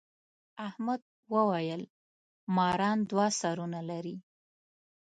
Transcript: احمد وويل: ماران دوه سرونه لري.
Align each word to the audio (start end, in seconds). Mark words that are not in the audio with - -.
احمد 0.67 1.01
وويل: 1.33 1.81
ماران 2.55 2.97
دوه 3.09 3.27
سرونه 3.39 3.81
لري. 3.89 4.15